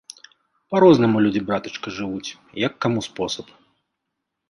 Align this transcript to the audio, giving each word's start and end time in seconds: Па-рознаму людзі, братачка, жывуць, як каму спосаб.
Па-рознаму 0.75 1.21
людзі, 1.27 1.45
братачка, 1.51 1.87
жывуць, 2.01 2.35
як 2.67 2.73
каму 2.87 3.07
спосаб. 3.13 3.47